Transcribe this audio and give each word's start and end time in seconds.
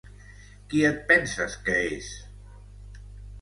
Qui 0.71 0.79
et 0.89 0.97
penses 1.11 1.59
que 1.67 1.77
és? 1.91 2.09